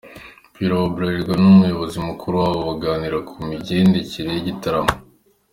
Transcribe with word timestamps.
Pierro 0.53 0.75
wa 0.81 0.89
Bralirwa 0.95 1.33
n’umuyobozi 1.41 1.97
mukuru 2.07 2.33
wabo 2.41 2.59
baganira 2.69 3.17
ku 3.27 3.35
migendekere 3.47 4.29
y’igitaramo. 4.33 4.95